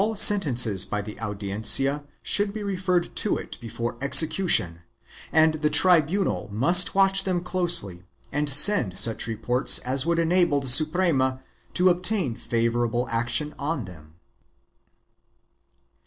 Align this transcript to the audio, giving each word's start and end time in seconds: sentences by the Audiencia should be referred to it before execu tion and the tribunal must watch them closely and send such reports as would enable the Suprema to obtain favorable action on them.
sentences 0.15 0.83
by 0.83 0.99
the 0.99 1.19
Audiencia 1.19 2.03
should 2.23 2.51
be 2.53 2.63
referred 2.63 3.15
to 3.15 3.37
it 3.37 3.55
before 3.61 3.97
execu 3.97 4.49
tion 4.49 4.79
and 5.31 5.53
the 5.61 5.69
tribunal 5.69 6.49
must 6.51 6.95
watch 6.95 7.23
them 7.23 7.43
closely 7.43 8.03
and 8.31 8.49
send 8.49 8.97
such 8.97 9.27
reports 9.27 9.77
as 9.77 10.03
would 10.03 10.17
enable 10.17 10.59
the 10.59 10.67
Suprema 10.67 11.43
to 11.75 11.89
obtain 11.91 12.33
favorable 12.35 13.07
action 13.11 13.53
on 13.59 13.85
them. 13.85 14.15